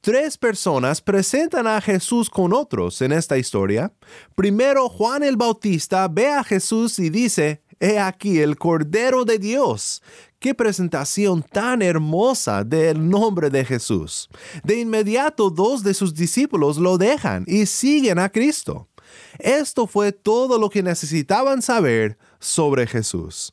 Tres 0.00 0.38
personas 0.38 1.00
presentan 1.00 1.66
a 1.66 1.80
Jesús 1.80 2.30
con 2.30 2.52
otros 2.52 3.00
en 3.02 3.12
esta 3.12 3.38
historia. 3.38 3.92
Primero, 4.34 4.88
Juan 4.88 5.22
el 5.22 5.36
Bautista 5.36 6.08
ve 6.08 6.28
a 6.28 6.44
Jesús 6.44 6.98
y 6.98 7.10
dice, 7.10 7.62
He 7.78 7.98
aquí 7.98 8.40
el 8.40 8.56
Cordero 8.56 9.24
de 9.24 9.38
Dios. 9.38 10.02
Qué 10.38 10.54
presentación 10.54 11.42
tan 11.42 11.82
hermosa 11.82 12.64
del 12.64 13.08
nombre 13.08 13.50
de 13.50 13.64
Jesús. 13.64 14.28
De 14.64 14.78
inmediato 14.80 15.50
dos 15.50 15.82
de 15.82 15.92
sus 15.92 16.14
discípulos 16.14 16.78
lo 16.78 16.98
dejan 16.98 17.44
y 17.46 17.66
siguen 17.66 18.18
a 18.18 18.28
Cristo. 18.28 18.88
Esto 19.38 19.86
fue 19.86 20.12
todo 20.12 20.58
lo 20.58 20.70
que 20.70 20.82
necesitaban 20.82 21.62
saber 21.62 22.18
sobre 22.38 22.86
Jesús. 22.86 23.52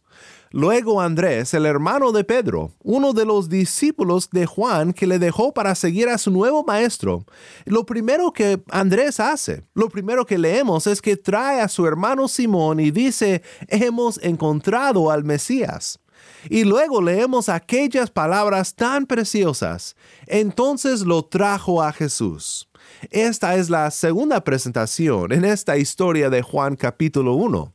Luego 0.56 1.02
Andrés, 1.02 1.56
el 1.56 1.66
hermano 1.66 2.12
de 2.12 2.24
Pedro, 2.24 2.74
uno 2.84 3.14
de 3.14 3.26
los 3.26 3.50
discípulos 3.50 4.30
de 4.30 4.46
Juan 4.46 4.94
que 4.94 5.08
le 5.08 5.18
dejó 5.18 5.52
para 5.52 5.74
seguir 5.74 6.10
a 6.10 6.20
su 6.20 6.30
nuevo 6.30 6.64
maestro, 6.64 7.26
lo 7.66 7.88
primero 7.88 8.32
que 8.32 8.62
Andrés 8.70 9.20
hace, 9.20 9.64
lo 9.74 9.90
primero 9.90 10.28
que 10.28 10.38
leemos 10.38 10.86
es 10.86 11.02
que 11.02 11.18
trae 11.18 11.60
a 11.60 11.68
su 11.68 11.88
hermano 11.88 12.28
Simón 12.28 12.80
y 12.80 12.92
dice, 12.92 13.42
hemos 13.68 14.22
encontrado 14.22 15.10
al 15.10 15.24
Mesías. 15.24 16.00
Y 16.48 16.66
luego 16.66 17.02
leemos 17.02 17.50
aquellas 17.50 18.12
palabras 18.12 18.76
tan 18.76 19.08
preciosas. 19.08 19.96
Entonces 20.28 21.02
lo 21.02 21.26
trajo 21.26 21.82
a 21.82 21.92
Jesús. 21.92 22.70
Esta 23.10 23.56
es 23.56 23.72
la 23.72 23.90
segunda 23.90 24.44
presentación 24.44 25.32
en 25.32 25.46
esta 25.46 25.78
historia 25.78 26.30
de 26.30 26.44
Juan 26.44 26.76
capítulo 26.76 27.34
1. 27.34 27.74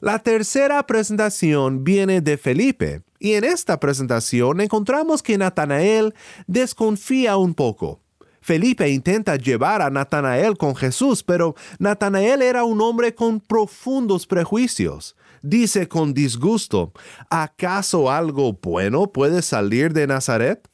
La 0.00 0.18
tercera 0.18 0.86
presentación 0.86 1.84
viene 1.84 2.20
de 2.20 2.36
Felipe, 2.36 3.02
y 3.18 3.32
en 3.34 3.44
esta 3.44 3.80
presentación 3.80 4.60
encontramos 4.60 5.22
que 5.22 5.38
Natanael 5.38 6.14
desconfía 6.46 7.36
un 7.36 7.54
poco. 7.54 8.00
Felipe 8.40 8.88
intenta 8.88 9.34
llevar 9.34 9.82
a 9.82 9.90
Natanael 9.90 10.56
con 10.56 10.76
Jesús, 10.76 11.24
pero 11.24 11.56
Natanael 11.80 12.42
era 12.42 12.62
un 12.62 12.80
hombre 12.80 13.12
con 13.12 13.40
profundos 13.40 14.26
prejuicios. 14.26 15.16
Dice 15.42 15.88
con 15.88 16.14
disgusto, 16.14 16.92
¿acaso 17.28 18.10
algo 18.10 18.52
bueno 18.52 19.12
puede 19.12 19.42
salir 19.42 19.92
de 19.92 20.06
Nazaret? 20.06 20.68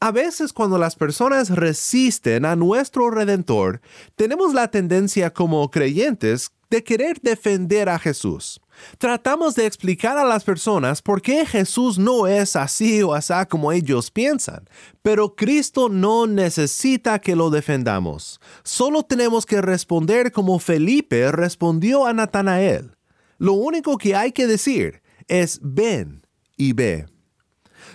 A 0.00 0.12
veces 0.12 0.52
cuando 0.52 0.78
las 0.78 0.96
personas 0.96 1.50
resisten 1.50 2.44
a 2.44 2.56
nuestro 2.56 3.10
Redentor, 3.10 3.80
tenemos 4.14 4.54
la 4.54 4.68
tendencia 4.68 5.32
como 5.32 5.70
creyentes 5.70 6.50
de 6.70 6.82
querer 6.82 7.20
defender 7.20 7.88
a 7.88 7.98
Jesús. 7.98 8.60
Tratamos 8.98 9.54
de 9.54 9.66
explicar 9.66 10.18
a 10.18 10.24
las 10.24 10.44
personas 10.44 11.00
por 11.00 11.22
qué 11.22 11.46
Jesús 11.46 11.98
no 11.98 12.26
es 12.26 12.56
así 12.56 13.02
o 13.02 13.14
así 13.14 13.32
como 13.48 13.72
ellos 13.72 14.10
piensan, 14.10 14.68
pero 15.02 15.34
Cristo 15.34 15.88
no 15.88 16.26
necesita 16.26 17.18
que 17.18 17.36
lo 17.36 17.50
defendamos. 17.50 18.40
Solo 18.62 19.02
tenemos 19.02 19.46
que 19.46 19.60
responder 19.60 20.32
como 20.32 20.58
Felipe 20.58 21.32
respondió 21.32 22.06
a 22.06 22.12
Natanael. 22.12 22.96
Lo 23.38 23.52
único 23.52 23.98
que 23.98 24.14
hay 24.14 24.32
que 24.32 24.46
decir 24.46 25.02
es 25.28 25.58
ven 25.62 26.26
y 26.56 26.72
ve. 26.72 27.06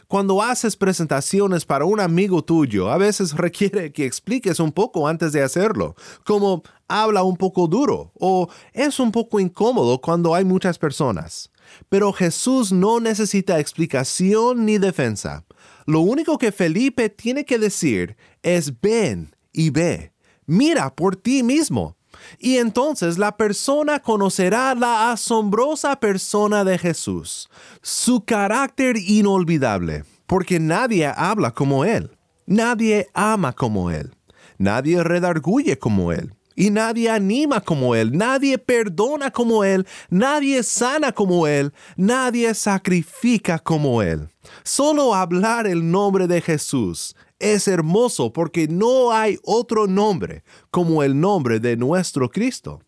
Cuando 0.07 0.41
haces 0.41 0.75
presentaciones 0.75 1.65
para 1.65 1.85
un 1.85 1.99
amigo 1.99 2.43
tuyo, 2.43 2.89
a 2.89 2.97
veces 2.97 3.33
requiere 3.33 3.91
que 3.91 4.05
expliques 4.05 4.59
un 4.59 4.71
poco 4.71 5.07
antes 5.07 5.31
de 5.31 5.41
hacerlo, 5.41 5.95
como 6.25 6.63
habla 6.87 7.23
un 7.23 7.37
poco 7.37 7.67
duro 7.67 8.11
o 8.19 8.49
es 8.73 8.99
un 8.99 9.11
poco 9.11 9.39
incómodo 9.39 10.01
cuando 10.01 10.35
hay 10.35 10.45
muchas 10.45 10.77
personas. 10.77 11.51
Pero 11.89 12.11
Jesús 12.11 12.71
no 12.71 12.99
necesita 12.99 13.59
explicación 13.59 14.65
ni 14.65 14.77
defensa. 14.77 15.45
Lo 15.85 16.01
único 16.01 16.37
que 16.37 16.51
Felipe 16.51 17.09
tiene 17.09 17.45
que 17.45 17.59
decir 17.59 18.17
es 18.43 18.79
ven 18.81 19.35
y 19.53 19.69
ve. 19.69 20.13
Mira 20.45 20.93
por 20.95 21.15
ti 21.15 21.43
mismo. 21.43 21.95
Y 22.39 22.57
entonces 22.57 23.17
la 23.17 23.37
persona 23.37 23.99
conocerá 23.99 24.75
la 24.75 25.11
asombrosa 25.11 25.99
persona 25.99 26.63
de 26.63 26.77
Jesús, 26.77 27.49
su 27.81 28.23
carácter 28.25 28.97
inolvidable, 28.97 30.03
porque 30.27 30.59
nadie 30.59 31.11
habla 31.15 31.51
como 31.51 31.85
Él, 31.85 32.11
nadie 32.45 33.07
ama 33.13 33.53
como 33.53 33.91
Él, 33.91 34.15
nadie 34.57 35.03
redarguye 35.03 35.77
como 35.77 36.11
Él. 36.11 36.33
Y 36.53 36.69
nadie 36.69 37.09
anima 37.09 37.61
como 37.61 37.95
Él, 37.95 38.15
nadie 38.15 38.57
perdona 38.57 39.31
como 39.31 39.63
Él, 39.63 39.87
nadie 40.09 40.61
sana 40.63 41.13
como 41.13 41.47
Él, 41.47 41.73
nadie 41.95 42.53
sacrifica 42.53 43.57
como 43.57 44.01
Él. 44.01 44.27
Solo 44.63 45.15
hablar 45.15 45.65
el 45.65 45.89
nombre 45.89 46.27
de 46.27 46.41
Jesús 46.41 47.15
es 47.41 47.67
hermoso 47.67 48.31
porque 48.31 48.67
no 48.67 49.11
hay 49.11 49.37
otro 49.43 49.87
nombre 49.87 50.43
como 50.69 51.03
el 51.03 51.19
nombre 51.19 51.59
de 51.59 51.75
nuestro 51.75 52.29
Cristo. 52.29 52.81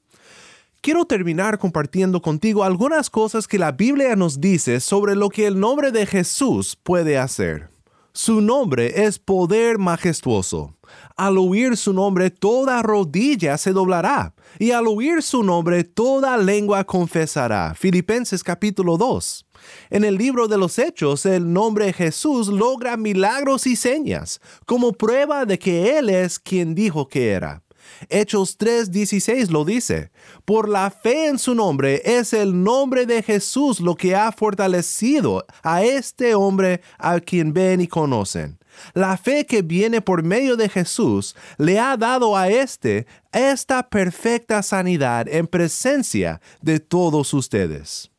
Quiero 0.82 1.06
terminar 1.06 1.60
compartiendo 1.60 2.22
contigo 2.22 2.64
algunas 2.64 3.10
cosas 3.10 3.48
que 3.48 3.58
la 3.58 3.72
Biblia 3.72 4.16
nos 4.16 4.42
dice 4.42 4.80
sobre 4.80 5.16
lo 5.16 5.30
que 5.30 5.48
el 5.48 5.60
nombre 5.60 5.92
de 5.92 6.06
Jesús 6.06 6.76
puede 6.76 7.18
hacer. 7.18 7.70
Su 8.12 8.42
nombre 8.42 9.06
es 9.06 9.18
poder 9.18 9.80
majestuoso. 9.80 10.76
Al 11.16 11.38
oír 11.38 11.78
su 11.78 11.94
nombre 11.94 12.30
toda 12.30 12.82
rodilla 12.84 13.58
se 13.58 13.72
doblará, 13.72 14.36
y 14.60 14.70
al 14.70 14.88
oír 14.88 15.24
su 15.24 15.42
nombre 15.42 15.84
toda 15.84 16.38
lengua 16.38 16.84
confesará. 16.84 17.74
Filipenses 17.76 18.44
capítulo 18.44 18.98
2. 18.98 19.43
En 19.90 20.04
el 20.04 20.18
libro 20.18 20.48
de 20.48 20.58
los 20.58 20.80
Hechos, 20.80 21.26
el 21.26 21.52
nombre 21.52 21.94
Jesús 21.94 22.48
logra 22.48 22.98
milagros 22.98 23.68
y 23.68 23.76
señas, 23.76 24.42
como 24.66 24.94
prueba 24.94 25.46
de 25.46 25.60
que 25.60 25.98
Él 25.98 26.10
es 26.10 26.40
quien 26.40 26.76
dijo 26.76 27.08
que 27.08 27.32
era. 27.32 27.64
Hechos 28.10 28.58
3:16 28.58 29.50
lo 29.50 29.66
dice, 29.66 30.12
por 30.46 30.70
la 30.70 30.90
fe 30.90 31.28
en 31.28 31.40
su 31.40 31.56
nombre 31.56 32.02
es 32.06 32.34
el 32.34 32.64
nombre 32.64 33.06
de 33.06 33.22
Jesús 33.24 33.80
lo 33.80 33.96
que 33.96 34.16
ha 34.16 34.32
fortalecido 34.32 35.46
a 35.64 35.84
este 35.84 36.36
hombre 36.36 36.82
a 36.98 37.20
quien 37.20 37.54
ven 37.54 37.82
y 37.82 37.88
conocen. 37.88 38.60
La 38.94 39.18
fe 39.18 39.46
que 39.46 39.62
viene 39.62 40.02
por 40.02 40.24
medio 40.24 40.58
de 40.58 40.68
Jesús 40.68 41.36
le 41.58 41.80
ha 41.80 41.96
dado 41.96 42.36
a 42.36 42.50
éste 42.50 43.06
esta 43.32 43.88
perfecta 43.88 44.64
sanidad 44.64 45.28
en 45.28 45.46
presencia 45.46 46.42
de 46.62 46.80
todos 46.80 47.34
ustedes. 47.34 48.13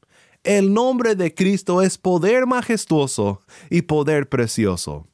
El 0.44 0.74
nombre 0.74 1.14
de 1.14 1.34
Cristo 1.34 1.80
es 1.80 1.96
poder 1.96 2.46
majestuoso 2.46 3.40
y 3.70 3.80
poder 3.80 4.28
precioso. 4.28 5.06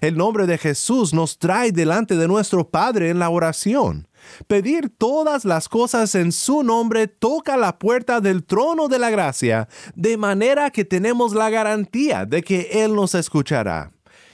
El 0.00 0.16
nombre 0.16 0.46
de 0.46 0.56
Jesús 0.56 1.12
nos 1.12 1.38
trae 1.38 1.72
delante 1.72 2.16
de 2.16 2.26
nuestro 2.26 2.70
Padre 2.70 3.10
en 3.10 3.18
la 3.18 3.28
oración. 3.28 4.08
Pedir 4.46 4.88
todas 4.88 5.44
las 5.44 5.68
cosas 5.68 6.14
en 6.14 6.32
su 6.32 6.62
nombre 6.62 7.06
toca 7.06 7.58
la 7.58 7.78
puerta 7.78 8.22
del 8.22 8.44
trono 8.44 8.88
de 8.88 8.98
la 8.98 9.10
gracia, 9.10 9.68
de 9.94 10.16
manera 10.16 10.70
que 10.70 10.86
tenemos 10.86 11.34
la 11.34 11.50
garantía 11.50 12.24
de 12.24 12.42
que 12.42 12.70
Él 12.72 12.94
nos 12.94 13.14
escuchará. 13.14 13.92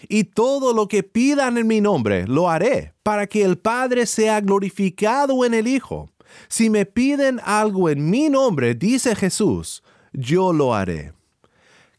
Y 0.09 0.23
todo 0.23 0.73
lo 0.73 0.87
que 0.87 1.03
pidan 1.03 1.59
en 1.59 1.67
mi 1.67 1.81
nombre 1.81 2.29
lo 2.29 2.49
haré, 2.49 2.95
para 3.03 3.27
que 3.27 3.43
el 3.43 3.59
Padre 3.59 4.07
sea 4.07 4.40
glorificado 4.40 5.45
en 5.45 5.53
el 5.53 5.67
Hijo. 5.67 6.11
Si 6.49 6.71
me 6.71 6.87
piden 6.87 7.40
algo 7.45 7.88
en 7.88 8.09
mi 8.09 8.29
nombre, 8.29 8.75
dice 8.75 9.14
Jesús, 9.17 9.83
yo 10.14 10.53
lo 10.53 10.74
haré. 10.74 11.12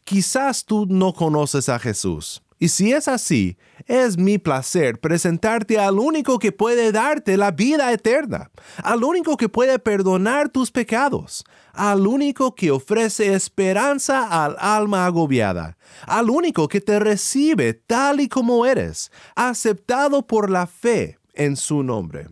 Quizás 0.04 0.64
tú 0.64 0.86
no 0.88 1.12
conoces 1.12 1.68
a 1.68 1.78
Jesús. 1.78 2.42
Y 2.58 2.68
si 2.68 2.92
es 2.92 3.06
así, 3.06 3.58
es 3.86 4.16
mi 4.16 4.38
placer 4.38 4.98
presentarte 4.98 5.78
al 5.78 5.98
único 5.98 6.38
que 6.38 6.52
puede 6.52 6.90
darte 6.90 7.36
la 7.36 7.50
vida 7.50 7.92
eterna, 7.92 8.50
al 8.82 9.04
único 9.04 9.36
que 9.36 9.50
puede 9.50 9.78
perdonar 9.78 10.48
tus 10.48 10.70
pecados, 10.70 11.44
al 11.74 12.06
único 12.06 12.54
que 12.54 12.70
ofrece 12.70 13.34
esperanza 13.34 14.44
al 14.44 14.56
alma 14.58 15.04
agobiada, 15.04 15.76
al 16.06 16.30
único 16.30 16.66
que 16.66 16.80
te 16.80 16.98
recibe 16.98 17.74
tal 17.74 18.20
y 18.20 18.28
como 18.28 18.64
eres, 18.64 19.12
aceptado 19.34 20.26
por 20.26 20.48
la 20.50 20.66
fe 20.66 21.18
en 21.34 21.56
su 21.56 21.82
nombre. 21.82 22.28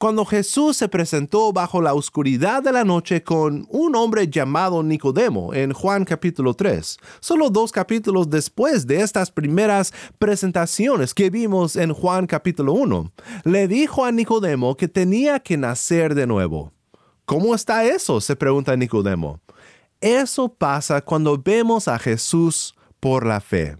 Cuando 0.00 0.24
Jesús 0.24 0.78
se 0.78 0.88
presentó 0.88 1.52
bajo 1.52 1.82
la 1.82 1.92
oscuridad 1.92 2.62
de 2.62 2.72
la 2.72 2.84
noche 2.84 3.22
con 3.22 3.66
un 3.68 3.94
hombre 3.94 4.28
llamado 4.28 4.82
Nicodemo 4.82 5.52
en 5.52 5.74
Juan 5.74 6.06
capítulo 6.06 6.54
3, 6.54 6.96
solo 7.20 7.50
dos 7.50 7.70
capítulos 7.70 8.30
después 8.30 8.86
de 8.86 9.02
estas 9.02 9.30
primeras 9.30 9.92
presentaciones 10.18 11.12
que 11.12 11.28
vimos 11.28 11.76
en 11.76 11.92
Juan 11.92 12.26
capítulo 12.26 12.72
1, 12.72 13.12
le 13.44 13.68
dijo 13.68 14.06
a 14.06 14.10
Nicodemo 14.10 14.74
que 14.74 14.88
tenía 14.88 15.38
que 15.38 15.58
nacer 15.58 16.14
de 16.14 16.26
nuevo. 16.26 16.72
¿Cómo 17.26 17.54
está 17.54 17.84
eso? 17.84 18.22
se 18.22 18.36
pregunta 18.36 18.74
Nicodemo. 18.74 19.38
Eso 20.00 20.48
pasa 20.48 21.02
cuando 21.02 21.36
vemos 21.36 21.88
a 21.88 21.98
Jesús 21.98 22.74
por 23.00 23.26
la 23.26 23.42
fe 23.42 23.76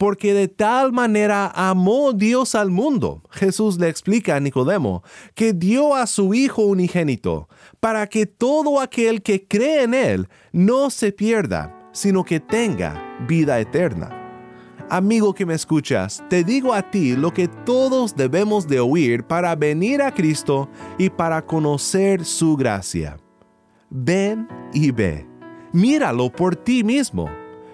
porque 0.00 0.32
de 0.32 0.48
tal 0.48 0.92
manera 0.92 1.52
amó 1.54 2.14
Dios 2.14 2.54
al 2.54 2.70
mundo. 2.70 3.22
Jesús 3.28 3.78
le 3.78 3.90
explica 3.90 4.34
a 4.34 4.40
Nicodemo 4.40 5.02
que 5.34 5.52
dio 5.52 5.94
a 5.94 6.06
su 6.06 6.32
Hijo 6.32 6.62
unigénito, 6.62 7.50
para 7.80 8.06
que 8.06 8.24
todo 8.24 8.80
aquel 8.80 9.20
que 9.20 9.46
cree 9.46 9.82
en 9.82 9.92
Él 9.92 10.28
no 10.52 10.88
se 10.88 11.12
pierda, 11.12 11.90
sino 11.92 12.24
que 12.24 12.40
tenga 12.40 13.18
vida 13.28 13.60
eterna. 13.60 14.08
Amigo 14.88 15.34
que 15.34 15.44
me 15.44 15.52
escuchas, 15.52 16.24
te 16.30 16.44
digo 16.44 16.72
a 16.72 16.90
ti 16.90 17.14
lo 17.14 17.34
que 17.34 17.48
todos 17.48 18.16
debemos 18.16 18.66
de 18.66 18.80
oír 18.80 19.24
para 19.24 19.54
venir 19.54 20.00
a 20.00 20.14
Cristo 20.14 20.70
y 20.96 21.10
para 21.10 21.44
conocer 21.44 22.24
su 22.24 22.56
gracia. 22.56 23.18
Ven 23.90 24.48
y 24.72 24.92
ve, 24.92 25.26
míralo 25.74 26.32
por 26.32 26.56
ti 26.56 26.82
mismo 26.82 27.28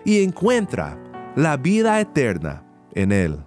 y 0.05 0.25
encuentra 0.25 1.06
la 1.37 1.59
vida 1.59 2.01
eterna 2.01 2.63
en 2.93 3.13
Él. 3.13 3.39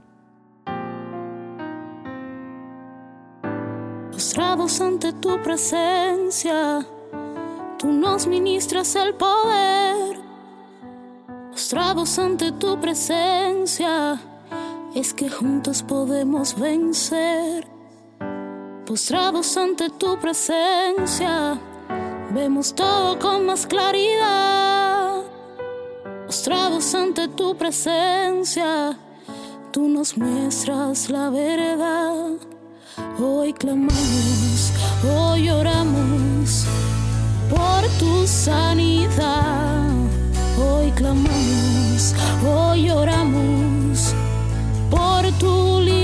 Postrados 4.11 4.79
ante 4.79 5.11
tu 5.13 5.41
presencia, 5.41 6.85
tú 7.79 7.91
nos 7.91 8.27
ministras 8.27 8.95
el 8.95 9.15
poder. 9.15 10.19
Postrados 11.49 12.19
ante 12.19 12.51
tu 12.51 12.79
presencia, 12.79 14.21
es 14.93 15.13
que 15.13 15.27
juntos 15.27 15.81
podemos 15.81 16.57
vencer. 16.59 17.67
Postrados 18.85 19.57
ante 19.57 19.89
tu 19.89 20.17
presencia, 20.19 21.59
vemos 22.33 22.73
todo 22.75 23.17
con 23.17 23.47
más 23.47 23.65
claridad 23.65 24.58
postrados 26.29 26.93
ante 26.93 27.27
tu 27.29 27.55
presencia, 27.55 28.95
tú 29.71 29.87
nos 29.87 30.15
muestras 30.15 31.09
la 31.09 31.31
verdad. 31.31 32.33
Hoy 33.19 33.51
clamamos, 33.51 34.71
hoy 35.11 35.49
oramos 35.49 36.65
por 37.49 37.81
tu 37.97 38.27
sanidad. 38.27 39.89
Hoy 40.55 40.91
clamamos, 40.91 42.13
hoy 42.47 42.91
oramos 42.91 44.13
por 44.91 45.31
tu 45.39 45.81
libertad 45.81 45.98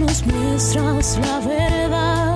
nos 0.00 0.26
muestras 0.26 1.18
la 1.18 1.40
verdad. 1.40 2.29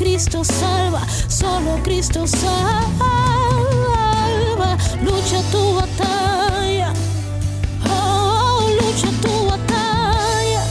Cristo 0.00 0.42
salva, 0.42 1.06
solo 1.28 1.78
Cristo 1.82 2.26
salva. 2.26 3.18
Lucha 5.02 5.42
tu 5.50 5.74
batalla. 5.74 6.90
Oh, 7.84 8.66
lucha 8.80 9.10
tu 9.20 9.46
batalla. 9.46 10.62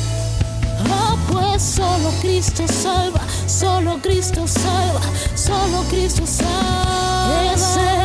Oh, 0.89 1.15
pues 1.31 1.61
solo 1.61 2.11
Cristo 2.21 2.65
salva, 2.67 3.21
solo 3.45 3.99
Cristo 4.01 4.47
salva, 4.47 5.01
solo 5.35 5.83
Cristo 5.89 6.25
salva. 6.25 7.98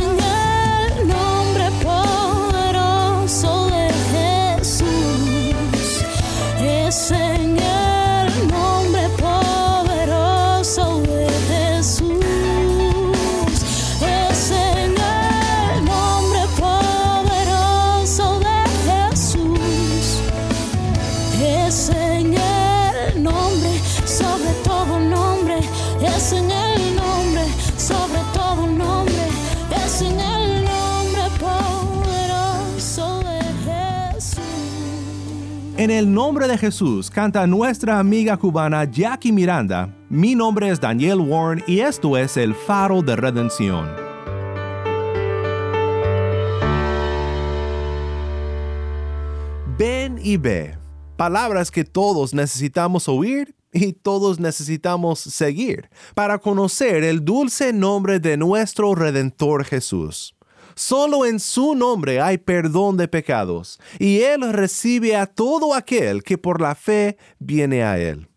En 35.84 35.90
el 35.90 36.10
nombre 36.10 36.48
de 36.48 36.56
Jesús 36.56 37.10
canta 37.10 37.46
nuestra 37.46 37.98
amiga 37.98 38.38
cubana 38.38 38.84
Jackie 38.90 39.32
Miranda. 39.32 39.94
Mi 40.08 40.34
nombre 40.34 40.70
es 40.70 40.80
Daniel 40.80 41.20
Warren 41.20 41.62
y 41.66 41.80
esto 41.80 42.16
es 42.16 42.38
El 42.38 42.54
Faro 42.54 43.02
de 43.02 43.14
Redención. 43.14 43.90
Ven 49.76 50.18
y 50.22 50.38
ve. 50.38 50.78
Palabras 51.18 51.70
que 51.70 51.84
todos 51.84 52.32
necesitamos 52.32 53.06
oír 53.06 53.54
y 53.70 53.92
todos 53.92 54.40
necesitamos 54.40 55.20
seguir 55.20 55.90
para 56.14 56.38
conocer 56.38 57.04
el 57.04 57.26
dulce 57.26 57.74
nombre 57.74 58.20
de 58.20 58.38
nuestro 58.38 58.94
Redentor 58.94 59.66
Jesús. 59.66 60.34
Solo 60.74 61.24
en 61.24 61.38
su 61.38 61.74
nombre 61.74 62.20
hay 62.20 62.38
perdón 62.38 62.96
de 62.96 63.08
pecados, 63.08 63.78
y 63.98 64.20
Él 64.20 64.52
recibe 64.52 65.16
a 65.16 65.26
todo 65.26 65.74
aquel 65.74 66.22
que 66.22 66.38
por 66.38 66.60
la 66.60 66.74
fe 66.74 67.16
viene 67.38 67.84
a 67.84 67.98
Él. 67.98 68.28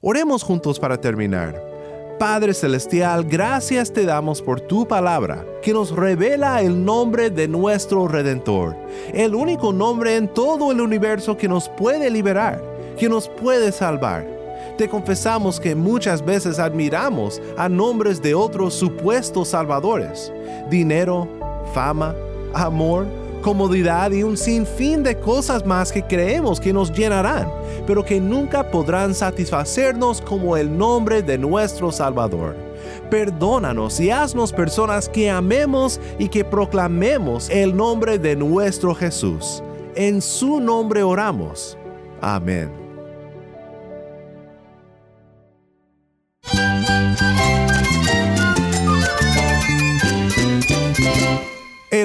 Oremos 0.00 0.42
juntos 0.42 0.78
para 0.78 1.00
terminar. 1.00 1.72
Padre 2.18 2.54
Celestial, 2.54 3.24
gracias 3.24 3.92
te 3.92 4.04
damos 4.04 4.42
por 4.42 4.60
tu 4.60 4.86
palabra, 4.86 5.44
que 5.62 5.72
nos 5.72 5.90
revela 5.90 6.60
el 6.60 6.84
nombre 6.84 7.30
de 7.30 7.48
nuestro 7.48 8.06
Redentor, 8.06 8.76
el 9.12 9.34
único 9.34 9.72
nombre 9.72 10.16
en 10.16 10.28
todo 10.28 10.70
el 10.70 10.80
universo 10.80 11.36
que 11.36 11.48
nos 11.48 11.68
puede 11.68 12.10
liberar, 12.10 12.62
que 12.98 13.08
nos 13.08 13.28
puede 13.28 13.72
salvar. 13.72 14.24
Te 14.78 14.88
confesamos 14.88 15.58
que 15.58 15.74
muchas 15.74 16.24
veces 16.24 16.58
admiramos 16.58 17.42
a 17.56 17.68
nombres 17.68 18.22
de 18.22 18.34
otros 18.34 18.74
supuestos 18.74 19.48
salvadores, 19.48 20.32
dinero, 20.70 21.28
fama, 21.72 22.14
amor 22.54 23.06
comodidad 23.42 24.12
y 24.12 24.22
un 24.22 24.38
sinfín 24.38 25.02
de 25.02 25.18
cosas 25.18 25.66
más 25.66 25.92
que 25.92 26.02
creemos 26.02 26.58
que 26.58 26.72
nos 26.72 26.90
llenarán, 26.90 27.52
pero 27.86 28.02
que 28.02 28.18
nunca 28.18 28.70
podrán 28.70 29.14
satisfacernos 29.14 30.22
como 30.22 30.56
el 30.56 30.78
nombre 30.78 31.22
de 31.22 31.36
nuestro 31.36 31.92
Salvador. 31.92 32.56
Perdónanos 33.10 34.00
y 34.00 34.10
haznos 34.10 34.52
personas 34.52 35.08
que 35.08 35.28
amemos 35.28 36.00
y 36.18 36.28
que 36.28 36.44
proclamemos 36.44 37.50
el 37.50 37.76
nombre 37.76 38.18
de 38.18 38.36
nuestro 38.36 38.94
Jesús. 38.94 39.62
En 39.94 40.22
su 40.22 40.60
nombre 40.60 41.02
oramos. 41.02 41.76
Amén. 42.20 42.82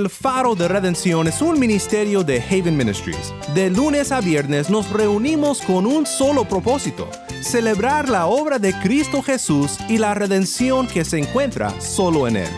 Faro 0.10 0.56
de 0.56 0.68
Redención 0.68 1.28
es 1.28 1.42
un 1.42 1.60
ministerio 1.60 2.24
de 2.24 2.42
Haven 2.42 2.76
Ministries. 2.78 3.34
De 3.54 3.70
lunes 3.70 4.12
a 4.12 4.22
viernes 4.22 4.70
nos 4.70 4.90
reunimos 4.90 5.62
con 5.62 5.86
un 5.86 6.06
solo 6.06 6.46
propósito, 6.46 7.10
celebrar 7.42 8.10
la 8.10 8.28
obra 8.28 8.60
de 8.60 8.74
Cristo 8.80 9.22
Jesús 9.22 9.78
y 9.90 9.98
la 9.98 10.14
redención 10.14 10.88
que 10.88 11.06
se 11.06 11.20
encuentra 11.20 11.80
solo 11.82 12.28
en 12.28 12.38
Él. 12.38 12.50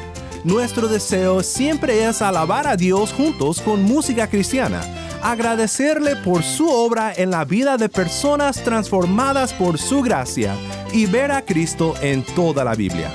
Nuestro 0.43 0.88
deseo 0.88 1.43
siempre 1.43 2.05
es 2.05 2.21
alabar 2.21 2.67
a 2.67 2.75
Dios 2.75 3.13
juntos 3.13 3.62
con 3.62 3.83
música 3.83 4.27
cristiana, 4.27 4.81
agradecerle 5.21 6.15
por 6.17 6.43
su 6.43 6.69
obra 6.69 7.13
en 7.15 7.31
la 7.31 7.45
vida 7.45 7.77
de 7.77 7.89
personas 7.89 8.63
transformadas 8.63 9.53
por 9.53 9.77
su 9.77 10.01
gracia 10.01 10.55
y 10.93 11.05
ver 11.05 11.31
a 11.31 11.43
Cristo 11.43 11.93
en 12.01 12.23
toda 12.23 12.63
la 12.63 12.75
Biblia. 12.75 13.12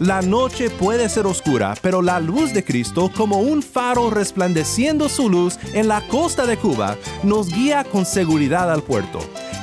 La 0.00 0.22
noche 0.22 0.70
puede 0.70 1.08
ser 1.08 1.26
oscura, 1.26 1.74
pero 1.82 2.02
la 2.02 2.20
luz 2.20 2.54
de 2.54 2.62
Cristo, 2.62 3.10
como 3.16 3.40
un 3.40 3.64
faro 3.64 4.10
resplandeciendo 4.10 5.08
su 5.08 5.28
luz 5.28 5.58
en 5.74 5.88
la 5.88 6.06
costa 6.06 6.46
de 6.46 6.56
Cuba, 6.56 6.96
nos 7.24 7.52
guía 7.52 7.82
con 7.82 8.06
seguridad 8.06 8.70
al 8.70 8.84
puerto. 8.84 9.18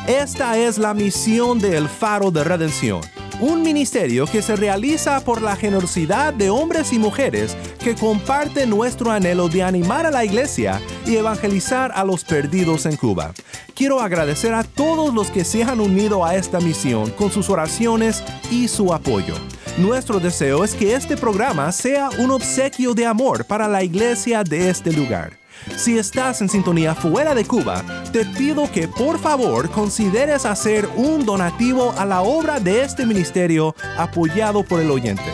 Esta 0.08 0.58
es 0.58 0.78
la 0.78 0.94
misión 0.94 1.60
del 1.60 1.88
Faro 1.88 2.32
de 2.32 2.44
Redención, 2.44 3.00
un 3.40 3.62
ministerio 3.62 4.26
que 4.26 4.42
se 4.42 4.58
realiza 4.58 5.24
por 5.24 5.42
la 5.42 5.56
generosidad 5.56 6.34
de 6.34 6.50
hombres 6.50 6.92
y 6.92 7.00
mujeres 7.00 7.56
que 7.80 7.96
comparten 7.96 8.70
nuestro 8.70 9.12
anhelo 9.12 9.48
de 9.48 9.64
animar 9.64 10.06
a 10.06 10.12
la 10.12 10.26
iglesia 10.26 10.82
y 11.06 11.16
evangelizar 11.16 11.94
a 11.96 12.04
los 12.04 12.26
perdidos 12.26 12.86
en 12.86 12.98
Cuba. 12.98 13.34
Quiero 13.74 14.02
agradecer 14.02 14.54
a 14.54 14.66
todos 14.66 15.14
los 15.14 15.32
que 15.32 15.46
se 15.46 15.64
han 15.64 15.80
unido 15.80 16.26
a 16.26 16.36
esta 16.36 16.60
misión 16.60 17.10
con 17.12 17.32
sus 17.32 17.50
oraciones 17.50 18.22
y 18.52 18.68
su 18.68 18.94
apoyo. 18.94 19.36
Nuestro 19.78 20.22
deseo 20.22 20.64
es 20.64 20.74
que 20.74 20.96
este 20.96 21.18
programa 21.18 21.70
sea 21.74 22.10
un 22.18 22.32
obsequio 22.32 22.94
de 22.94 23.06
amor 23.06 23.44
para 23.44 23.68
la 23.68 23.84
iglesia 23.84 24.42
de 24.42 24.70
este 24.70 24.94
lugar. 24.94 25.38
Si 25.76 25.98
estás 25.98 26.40
en 26.42 26.48
sintonía 26.48 26.96
fuera 26.96 27.36
de 27.36 27.44
Cuba, 27.44 27.84
te 28.14 28.24
pido 28.24 28.72
que 28.72 28.88
por 28.88 29.20
favor 29.20 29.70
consideres 29.70 30.46
hacer 30.46 30.88
un 30.96 31.26
donativo 31.26 31.94
a 31.98 32.06
la 32.06 32.22
obra 32.22 32.62
de 32.62 32.84
este 32.84 33.06
ministerio 33.06 33.76
apoyado 33.98 34.64
por 34.64 34.80
el 34.80 34.90
oyente. 34.90 35.30